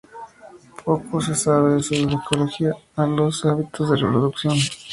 [0.83, 4.55] Poco se sabe de su ecología o los hábitos de reproducción.